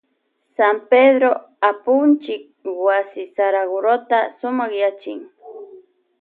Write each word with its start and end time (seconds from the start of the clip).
San 0.55 0.75
Pedró 0.89 1.31
apunchik 1.69 2.43
wasi 2.85 3.23
Saragurota 3.35 4.19
sumakyachin. 4.39 5.19